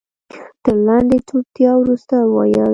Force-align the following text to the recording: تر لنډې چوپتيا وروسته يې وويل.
تر 0.63 0.75
لنډې 0.85 1.17
چوپتيا 1.27 1.71
وروسته 1.77 2.13
يې 2.21 2.25
وويل. 2.27 2.69